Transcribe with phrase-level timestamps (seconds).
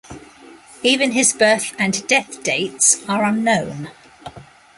[0.81, 3.91] Even his birth and death dates are unknown.